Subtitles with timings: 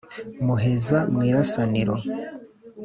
[0.45, 1.95] muheza mu irasaniro